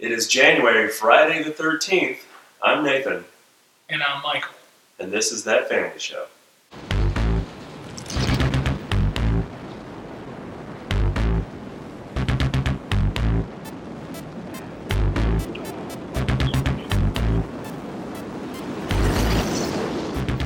[0.00, 2.20] It is January, Friday the 13th.
[2.62, 3.26] I'm Nathan,
[3.90, 4.54] And I'm Michael.
[4.98, 6.26] and this is That Family Show.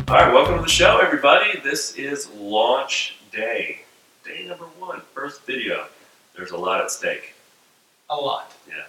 [0.07, 1.59] All right, welcome to the show, everybody.
[1.61, 3.81] This is launch day,
[4.25, 5.87] day number one, first video.
[6.37, 7.35] There's a lot at stake.
[8.11, 8.53] A lot.
[8.69, 8.85] Yeah.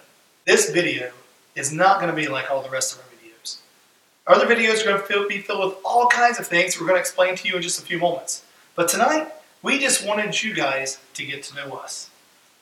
[0.46, 1.10] This video
[1.56, 3.56] is not going to be like all the rest of our videos.
[4.28, 6.96] Our other videos are going to be filled with all kinds of things we're going
[6.96, 8.44] to explain to you in just a few moments.
[8.76, 9.26] But tonight,
[9.60, 12.10] we just wanted you guys to get to know us.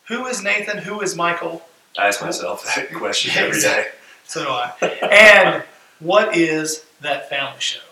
[0.08, 0.78] Who is Nathan?
[0.78, 1.62] Who is Michael?
[1.98, 3.88] I ask myself that question every day.
[4.26, 4.72] So do I.
[5.02, 5.64] and
[6.00, 7.82] what is that family show?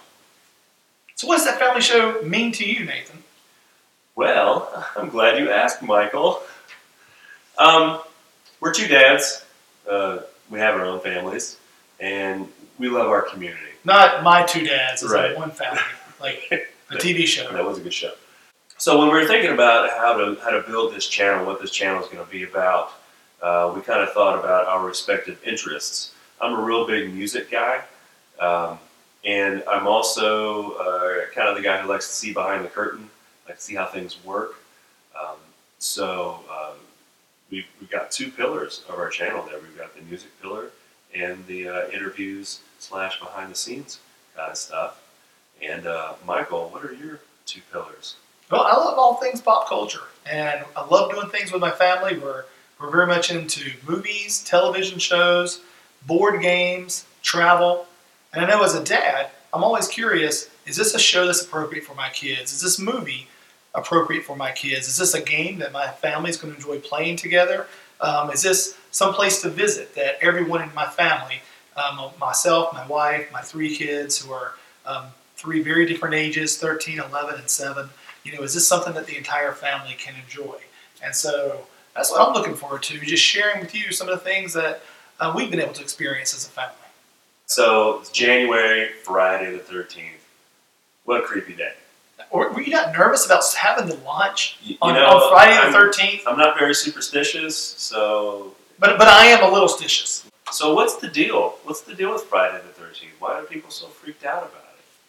[1.14, 3.22] So, what does that family show mean to you, Nathan?
[4.16, 6.40] Well, I'm glad you asked, Michael.
[7.58, 8.00] Um,
[8.60, 9.41] we're two dads.
[9.88, 11.56] Uh, we have our own families,
[12.00, 13.62] and we love our community.
[13.84, 15.30] Not my two dads, it's Right.
[15.30, 15.80] like one family,
[16.20, 16.48] like
[16.90, 17.50] a TV show.
[17.52, 18.12] That was a good show.
[18.78, 21.70] So when we were thinking about how to how to build this channel, what this
[21.70, 22.92] channel is going to be about,
[23.42, 26.12] uh, we kind of thought about our respective interests.
[26.40, 27.82] I'm a real big music guy,
[28.40, 28.78] um,
[29.24, 33.08] and I'm also uh, kind of the guy who likes to see behind the curtain,
[33.46, 34.56] like to see how things work.
[35.20, 35.36] Um,
[35.78, 36.76] so um,
[37.52, 39.60] we've, we've got two pillars of our channel there.
[39.60, 40.70] We've got the music pillar
[41.14, 44.00] and the uh, interviews slash behind the scenes
[44.34, 45.00] kind of stuff.
[45.62, 48.16] And uh, Michael, what are your two pillars?
[48.50, 52.18] Well, I love all things pop culture, and I love doing things with my family.
[52.18, 52.44] We're
[52.80, 55.60] we're very much into movies, television shows,
[56.06, 57.86] board games, travel.
[58.32, 61.84] And I know as a dad, I'm always curious: is this a show that's appropriate
[61.84, 62.52] for my kids?
[62.52, 63.28] Is this movie
[63.74, 64.88] appropriate for my kids?
[64.88, 67.66] Is this a game that my family's going to enjoy playing together?
[68.00, 71.40] Um, is this some place to visit that everyone in my family,
[71.76, 74.54] um, myself, my wife, my three kids who are
[74.84, 75.06] um,
[75.36, 77.88] three very different ages 13, 11, and 7
[78.24, 80.58] you know, is this something that the entire family can enjoy?
[81.02, 84.24] And so that's what I'm looking forward to, just sharing with you some of the
[84.24, 84.82] things that
[85.20, 86.74] uh, we've been able to experience as a family.
[87.46, 90.04] So it's January, Friday the 13th.
[91.04, 91.74] What a creepy day.
[92.30, 95.56] Or, were you not nervous about having the launch You, you on, know, on Friday
[95.56, 96.22] I'm, the 13th?
[96.26, 100.24] I'm not very superstitious, so But, but I am a little stitious.
[100.50, 101.56] so what's the deal?
[101.64, 103.08] What's the deal with Friday the 13th?
[103.18, 104.64] Why are people so freaked out about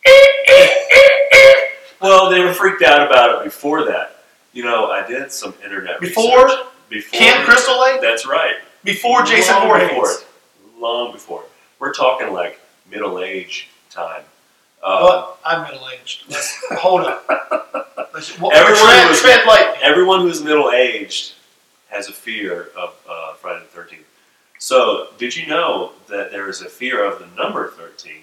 [0.06, 1.70] it?
[2.02, 4.24] Well, they were freaked out about it before that.
[4.52, 6.66] You know, I did some internet Before research.
[6.90, 8.02] Before Camp Crystal Lake?
[8.02, 8.56] That's right.
[8.84, 9.90] Before Jason long Voorhees.
[9.90, 10.10] Before.
[10.80, 11.44] Long before.
[11.80, 12.60] We're talking like
[12.92, 14.24] middle age time.
[14.84, 16.24] Um, Well, I'm middle aged.
[16.80, 17.26] Hold up.
[18.14, 19.80] Let's, well, Everyone tread, was- tread lightly.
[19.84, 21.34] everyone who's middle aged
[21.90, 24.00] has a fear of uh, Friday the 13th.
[24.60, 28.14] So, did you know that there is a fear of the number 13,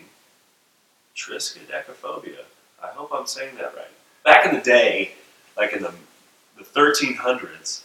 [1.17, 2.45] triskaidekaphobia?
[2.83, 3.91] I hope I'm saying that right.
[4.25, 5.13] Back in the day,
[5.57, 5.93] like in the,
[6.57, 7.83] the 1300s,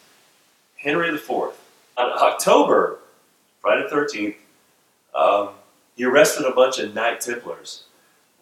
[0.78, 1.54] Henry IV, on
[1.98, 3.00] October,
[3.62, 4.36] Friday the 13th,
[5.16, 5.50] um,
[5.96, 7.84] he arrested a bunch of Knight Templars.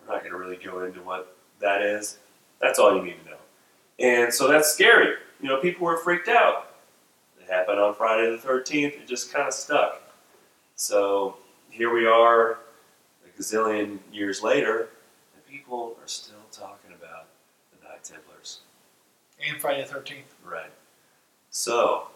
[0.05, 2.17] We're not going to really go into what that is.
[2.59, 3.37] That's all you need to know.
[3.99, 5.15] And so that's scary.
[5.41, 6.75] You know, people were freaked out.
[7.39, 8.93] It happened on Friday the 13th.
[8.93, 10.01] It just kind of stuck.
[10.75, 11.37] So
[11.69, 12.59] here we are,
[13.25, 14.89] a gazillion years later,
[15.33, 17.27] and people are still talking about
[17.71, 18.59] the Knight Templars.
[19.45, 20.23] And Friday the 13th.
[20.43, 20.71] Right.
[21.49, 22.07] So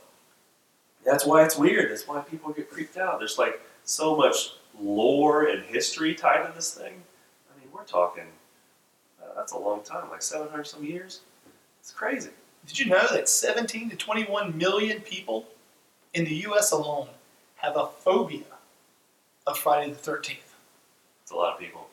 [1.06, 1.92] that's why it's weird.
[1.92, 3.20] That's why people get creeped out.
[3.20, 7.04] There's like so much lore and history tied to this thing.
[7.78, 8.24] We're talking,
[9.22, 11.22] uh, that's a long time, like 700 some years.
[11.80, 12.32] It's crazy.
[12.66, 15.46] Did you know that 17 to 21 million people
[16.16, 16.72] in the U.S.
[16.72, 17.08] alone
[17.58, 18.46] have a phobia
[19.46, 20.38] of Friday the 13th?
[21.22, 21.88] It's a lot of people.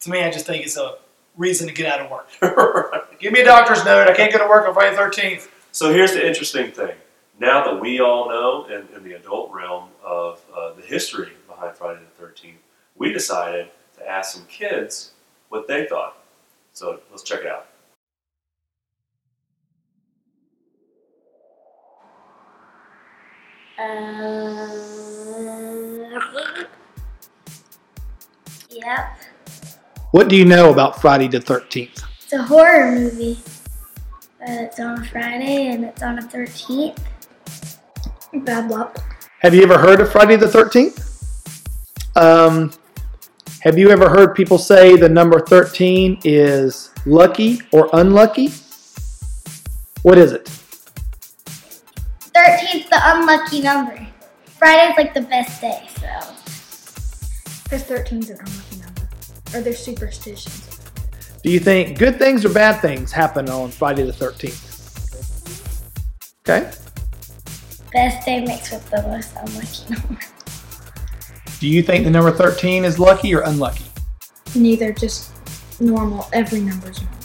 [0.00, 0.96] To me, I just think it's a
[1.38, 3.08] reason to get out of work.
[3.18, 4.06] Give me a doctor's note.
[4.06, 5.48] I can't go to work on Friday the 13th.
[5.72, 6.94] So here's the interesting thing.
[7.40, 11.74] Now that we all know in, in the adult realm of uh, the history behind
[11.76, 12.56] Friday the 13th,
[12.96, 15.12] we decided to ask some kids
[15.54, 16.16] what they thought.
[16.72, 17.66] So let's check it out.
[23.78, 24.68] Uh,
[28.68, 29.16] yep.
[30.10, 32.02] What do you know about Friday the 13th?
[32.22, 33.38] It's a horror movie.
[34.40, 36.98] Uh, it's on a Friday and it's on a 13th.
[38.44, 38.92] Blah, blah.
[39.38, 41.00] Have you ever heard of Friday the 13th?
[42.16, 42.72] Um,
[43.64, 48.48] have you ever heard people say the number 13 is lucky or unlucky?
[50.02, 50.44] What is it?
[52.34, 54.06] 13th, the unlucky number.
[54.44, 56.06] Friday's like the best day, so.
[57.64, 59.08] Because 13 is an unlucky number.
[59.54, 60.78] Or they're superstitions.
[61.42, 64.60] Do you think good things or bad things happen on Friday the 13th?
[66.46, 66.70] Okay.
[67.94, 70.20] Best day mixed with the most unlucky number.
[71.64, 73.86] Do you think the number 13 is lucky or unlucky?
[74.54, 75.32] Neither just
[75.80, 76.28] normal.
[76.34, 77.18] Every number's normal.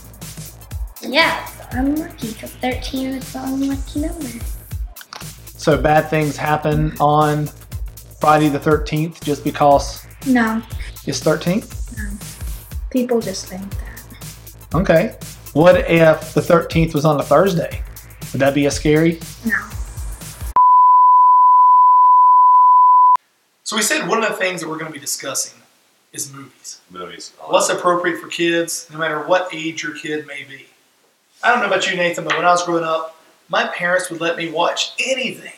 [1.02, 4.30] Yeah, it's unlucky because 13 is the unlucky number.
[5.58, 7.48] So bad things happen on
[8.22, 10.62] Friday the 13th just because No,
[11.06, 11.98] it's 13th?
[11.98, 12.10] no.
[12.92, 14.74] People just think that.
[14.74, 15.18] Okay.
[15.52, 17.84] What if the 13th was on a Thursday?
[18.32, 19.20] Would that be a scary?
[19.46, 19.60] No.
[23.69, 25.62] So we said one of the things that we're going to be discussing
[26.12, 26.81] is movies.
[26.89, 27.33] Movies.
[27.50, 30.66] What's appropriate for kids, no matter what age your kid may be.
[31.44, 34.21] I don't know about you, Nathan, but when I was growing up, my parents would
[34.21, 35.54] let me watch anything.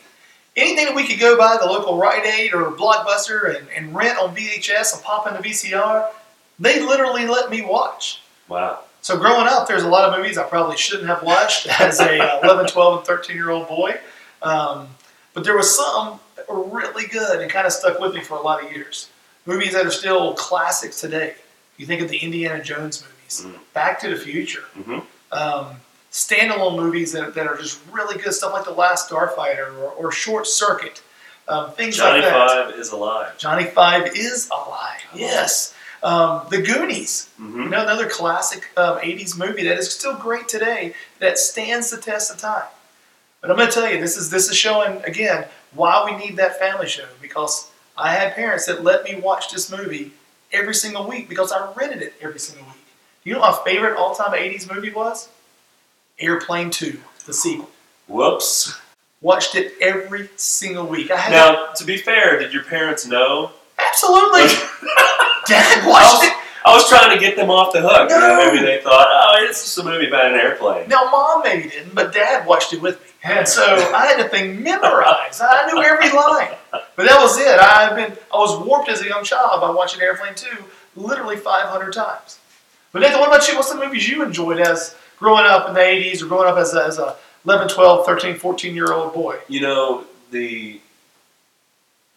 [0.58, 4.20] Anything that we could go by the local Rite Aid or Blockbuster and, and rent
[4.20, 6.10] on VHS and pop into VCR,
[6.60, 8.22] they literally let me watch.
[8.50, 8.80] Wow.
[9.02, 12.20] So growing up, there's a lot of movies I probably shouldn't have watched as a
[12.20, 13.98] uh, 11, 12, and 13 year old boy.
[14.42, 14.90] Um,
[15.34, 18.38] but there was some that were really good and kind of stuck with me for
[18.38, 19.10] a lot of years.
[19.46, 21.36] Movies that are still classics today.
[21.78, 23.60] You think of the Indiana Jones movies, Mm.
[23.74, 25.04] Back to the Future, Mhm.
[25.32, 25.78] um,
[26.12, 30.12] standalone movies that, that are just really good, stuff like The Last Starfighter or, or
[30.12, 31.02] Short Circuit,
[31.48, 32.48] um, things Johnny like that.
[32.50, 33.38] Johnny Five is alive.
[33.38, 35.02] Johnny Five is alive.
[35.14, 35.74] Yes.
[36.04, 37.30] Um, the Goonies.
[37.38, 41.90] hmm You know, another classic um, 80s movie that is still great today that stands
[41.90, 42.64] the test of time.
[43.40, 46.38] But I'm going to tell you, this is this is showing again why we need
[46.38, 50.12] that family show because I had parents that let me watch this movie
[50.52, 52.76] every single week because I rented it every single week.
[53.24, 55.30] You know what my favorite all-time 80s movie was?
[56.20, 57.70] Airplane 2, the sequel.
[58.08, 58.78] Whoops.
[59.22, 61.12] Watched it every single week.
[61.12, 63.52] I had Now, to be fair, did your parents know?
[63.80, 64.42] absolutely.
[65.48, 66.34] Dad watched it.
[66.64, 68.10] I was trying to get them off the hook.
[68.10, 70.88] You know, maybe they thought, oh, it's just a movie about an airplane.
[70.88, 73.08] Now, mom maybe didn't, but dad watched it with me.
[73.24, 75.42] And so I had the thing memorized.
[75.42, 76.56] I knew every line.
[76.72, 77.60] But that was it.
[77.60, 80.48] I've been, I was warped as a young child by watching Airplane 2
[80.96, 82.40] literally 500 times.
[82.92, 83.56] But Nathan, what about you?
[83.56, 86.74] What's the movies you enjoyed as growing up in the 80s or growing up as
[86.74, 87.16] a, as a
[87.46, 89.40] 11, 12, 13, 14 year old boy?
[89.48, 90.82] You know, the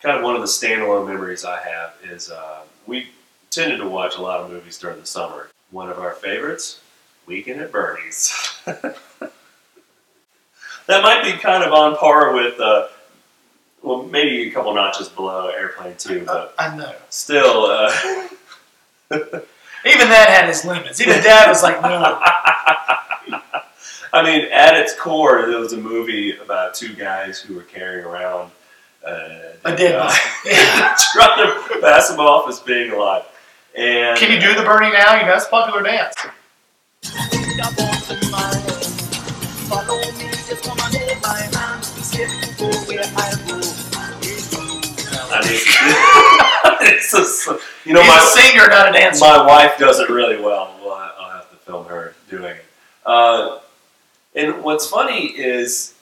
[0.00, 3.08] kind of one of the standalone memories I have is uh, we
[3.54, 5.48] tended to watch a lot of movies during the summer.
[5.70, 6.80] One of our favorites,
[7.26, 8.32] Weekend at Bernie's.
[8.64, 8.92] that
[10.88, 12.88] might be kind of on par with, uh,
[13.82, 16.92] well, maybe a couple notches below Airplane 2, but I know.
[17.10, 17.66] still.
[17.66, 17.90] Uh,
[19.86, 21.00] Even that had its limits.
[21.00, 22.18] Even dad was like, no.
[24.12, 28.04] I mean, at its core, it was a movie about two guys who were carrying
[28.06, 28.50] around
[29.04, 29.28] uh,
[29.64, 30.06] A dead guy,
[30.44, 30.56] body.
[31.12, 33.24] trying to pass him off as being alive.
[33.76, 35.14] And Can you do the Bernie now?
[35.16, 36.14] You know, that's a popular dance.
[39.68, 41.84] Follow me, just come and hold my hand.
[41.84, 43.60] Say to go where I go.
[45.36, 47.48] I need to, it's just,
[47.84, 49.24] you know, He's a my singer, not a dancer.
[49.24, 50.74] my wife does it really well.
[50.80, 52.64] Well, I- I'll have to film her doing it.
[53.04, 53.58] Uh,
[54.36, 55.94] and what's funny is,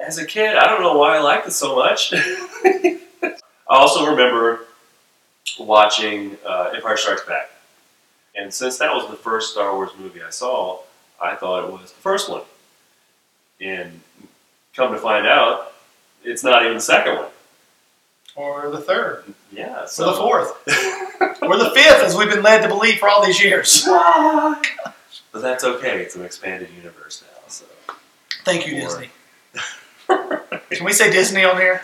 [0.00, 2.12] as a kid, I don't know why I liked it so much.
[2.14, 2.98] I
[3.68, 4.60] also remember
[5.64, 7.50] watching uh, Empire Strikes Back,
[8.34, 10.80] and since that was the first Star Wars movie I saw,
[11.22, 12.42] I thought it was the first one.
[13.60, 14.00] And
[14.74, 15.72] come to find out,
[16.24, 17.28] it's not even the second one.
[18.36, 19.24] Or the third.
[19.52, 20.50] Yeah, Or so the fourth.
[21.42, 23.86] or the fifth, as we've been led to believe for all these years.
[25.32, 26.00] But that's okay.
[26.02, 27.42] It's an expanded universe now.
[27.48, 27.64] So
[28.44, 29.10] Thank you, Or- Disney.
[30.76, 31.80] Can we say Disney on here?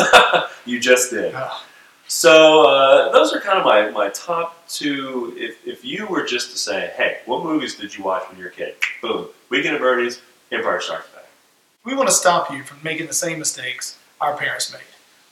[0.65, 1.33] you just did.
[1.33, 1.63] Oh,
[2.09, 5.35] So uh, those are kind of my, my top two.
[5.37, 8.45] If, if you were just to say, hey, what movies did you watch when you
[8.45, 8.77] were a kid?
[9.03, 9.29] Boom.
[9.51, 10.21] Weekend at Bernie's,
[10.53, 11.27] Empire Strikes Back.
[11.85, 14.83] we want to stop you from making the same mistakes our parents made.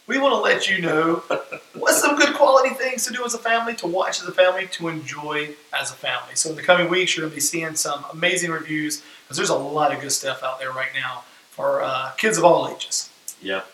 [0.07, 1.23] We want to let you know
[1.75, 4.67] what's some good quality things to do as a family, to watch as a family,
[4.73, 6.35] to enjoy as a family.
[6.35, 9.49] So in the coming weeks, you're going to be seeing some amazing reviews because there's
[9.49, 13.11] a lot of good stuff out there right now for uh, kids of all ages.
[13.41, 13.67] Yep.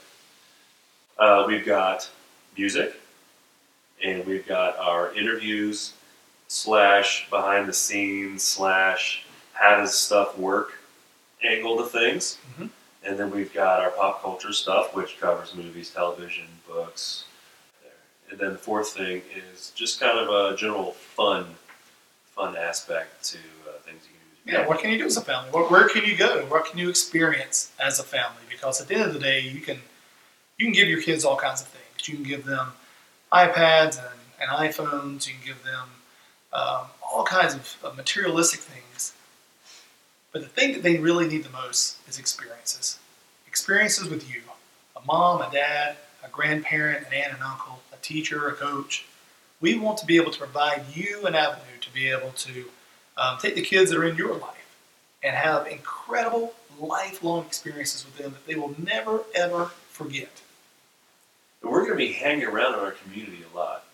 [1.18, 2.08] Uh, we've got
[2.56, 3.00] music,
[4.02, 5.92] and we've got our interviews
[6.48, 10.72] slash behind the scenes slash how does stuff work
[11.44, 12.38] angle to things.
[12.58, 12.70] Mhm.
[13.02, 17.24] And then we've got our pop culture stuff, which covers movies, television, books.
[18.30, 21.56] And then the fourth thing is just kind of a general fun,
[22.34, 24.52] fun aspect to uh, things you can do.
[24.52, 25.50] Yeah, what can you do as a family?
[25.50, 26.44] What, where can you go?
[26.46, 28.42] What can you experience as a family?
[28.48, 29.80] Because at the end of the day, you can
[30.58, 31.84] You can give your kids all kinds of things.
[32.08, 32.72] You can give them
[33.32, 35.26] iPads and, and iPhones.
[35.26, 35.88] You can give them
[36.52, 39.12] um, all kinds of, of materialistic things.
[40.32, 42.98] But the thing that they really need the most is experiences.
[43.46, 44.42] Experiences with you
[44.96, 49.06] a mom, a dad, a grandparent, an aunt, an uncle, a teacher, a coach.
[49.60, 52.64] We want to be able to provide you an avenue to be able to
[53.16, 54.76] um, take the kids that are in your life
[55.22, 60.40] and have incredible lifelong experiences with them that they will never ever forget.
[61.62, 63.84] We're going to be hanging around in our community a lot.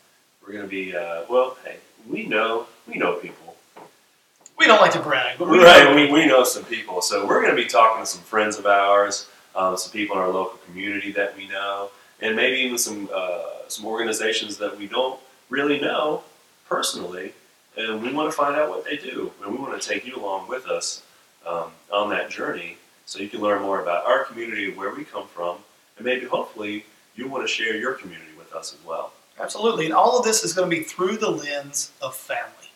[0.41, 1.77] We're going to be, uh, well, hey,
[2.09, 3.57] we know, we know people.
[4.59, 7.03] We don't like to brag, but we right, know we, we know some people.
[7.03, 10.23] So we're going to be talking to some friends of ours, um, some people in
[10.23, 11.91] our local community that we know,
[12.23, 15.21] and maybe even some uh, some organizations that we don't
[15.51, 16.23] really know
[16.69, 17.33] personally.
[17.77, 20.17] And we want to find out what they do, and we want to take you
[20.17, 21.03] along with us
[21.47, 25.27] um, on that journey, so you can learn more about our community, where we come
[25.27, 25.59] from,
[25.99, 29.13] and maybe hopefully you want to share your community with us as well.
[29.39, 29.87] Absolutely.
[29.87, 32.71] And all of this is going to be through the lens of family.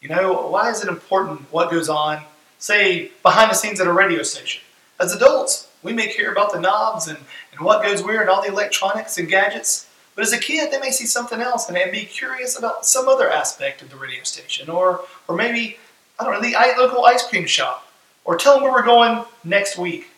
[0.00, 2.22] You know, why is it important what goes on,
[2.58, 4.62] say, behind the scenes at a radio station?
[5.00, 7.18] As adults, we may care about the knobs and,
[7.52, 9.88] and what goes where and all the electronics and gadgets.
[10.14, 13.08] But as a kid, they may see something else and, and be curious about some
[13.08, 14.70] other aspect of the radio station.
[14.70, 15.78] Or, or maybe,
[16.18, 17.86] I don't know, the local ice cream shop.
[18.24, 20.08] Or tell them where we're going next week.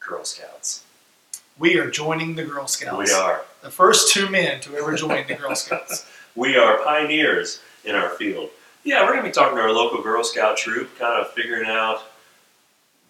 [0.00, 0.84] Girl Scouts.
[1.62, 3.08] We are joining the Girl Scouts.
[3.08, 3.44] We are.
[3.60, 6.04] The first two men to ever join the Girl Scouts.
[6.34, 8.48] We are pioneers in our field.
[8.84, 11.68] Yeah, we're going to be talking to our local Girl Scout troop, kind of figuring
[11.68, 12.02] out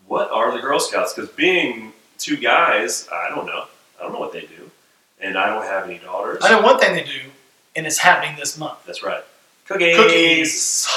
[0.07, 1.15] what are the Girl Scouts.
[1.15, 3.67] Because being two guys, I don't know.
[3.99, 4.71] I don't know what they do.
[5.21, 6.41] And I don't have any daughters.
[6.43, 7.21] I know one thing they do,
[7.77, 8.85] and it's happening this month.
[8.85, 9.25] That's right.
[9.67, 9.97] Cookies.
[9.97, 10.89] Cookies.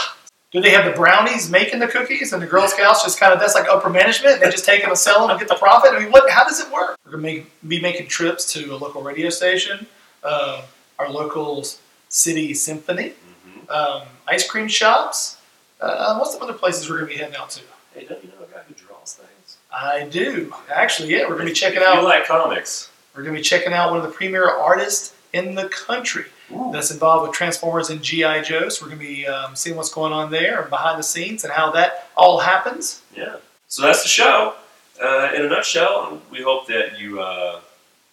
[0.55, 3.41] Do they have the brownies making the cookies, and the Girl Scouts just kind of
[3.41, 4.39] that's like upper management?
[4.39, 5.91] They just take them and sell them and get the profit.
[5.93, 6.29] I mean, what?
[6.29, 6.97] How does it work?
[7.03, 9.85] We're gonna make, be making trips to a local radio station,
[10.23, 10.61] um,
[10.97, 11.65] our local
[12.07, 15.35] city symphony, hmm um, ice cream shops.
[15.81, 17.61] Uh, what's the other places we're gonna be heading out to?
[17.93, 19.57] Hey, don't you know a guy who draws things?
[19.73, 21.09] I do actually.
[21.09, 21.95] Yeah, we're gonna be checking out.
[21.95, 22.89] You like comics?
[23.13, 26.27] We're gonna be checking out one of the premier artists in the country.
[26.51, 26.69] Ooh.
[26.71, 28.69] that's involved with Transformers and GI Joe.
[28.69, 31.43] So we're going to be um, seeing what's going on there and behind the scenes
[31.43, 33.01] and how that all happens.
[33.15, 33.37] Yeah.
[33.67, 34.55] So that's the show.
[35.01, 37.59] Uh, in a nutshell, we hope that you uh,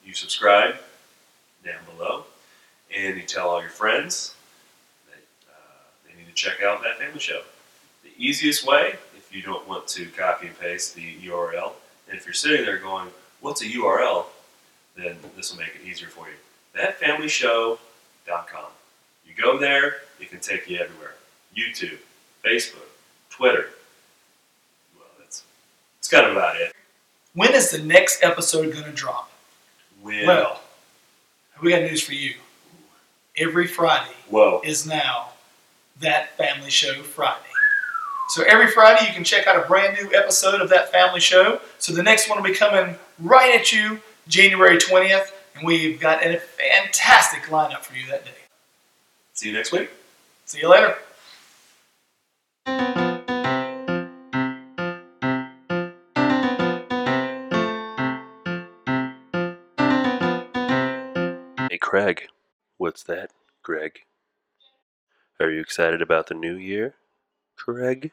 [0.04, 0.74] you subscribe
[1.64, 2.24] down below,
[2.96, 4.34] and you tell all your friends
[5.06, 7.42] that uh, they need to check out that family show.
[8.02, 11.72] The easiest way, if you don't want to copy and paste the URL,
[12.08, 13.08] and if you're sitting there going,
[13.40, 14.24] "What's a URL?"
[14.96, 16.34] then this will make it easier for you.
[18.26, 18.70] Thatfamilyshow.com.
[19.26, 21.14] You go there, it can take you everywhere.
[21.56, 21.98] YouTube,
[22.44, 22.88] Facebook,
[23.30, 23.70] Twitter.
[24.96, 25.44] Well, that's
[25.98, 26.72] that's kind of about it.
[27.34, 29.30] When is the next episode going to drop?
[30.02, 30.60] When, Well,
[31.62, 32.34] we got news for you.
[33.36, 35.30] Every Friday whoa, is now
[36.00, 37.38] that Family Show Friday.
[38.28, 41.60] So every Friday you can check out a brand new episode of that Family Show.
[41.78, 46.24] So the next one will be coming right at you January 20th, and we've got
[46.24, 48.30] a fantastic lineup for you that day.
[49.32, 49.90] see you next week.
[50.44, 50.96] See you later.
[61.70, 62.28] Hey, Craig.
[62.78, 63.30] What's that,
[63.62, 64.00] Greg?
[65.40, 66.94] Are you excited about the new year,
[67.56, 68.12] Craig?